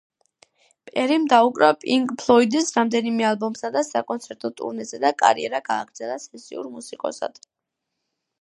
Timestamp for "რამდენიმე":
2.77-3.27